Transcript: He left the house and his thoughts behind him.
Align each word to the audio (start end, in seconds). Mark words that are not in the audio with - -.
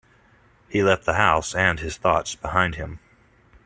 He 0.67 0.81
left 0.81 1.05
the 1.05 1.13
house 1.13 1.53
and 1.53 1.79
his 1.79 1.95
thoughts 1.95 2.33
behind 2.33 2.73
him. 2.73 2.97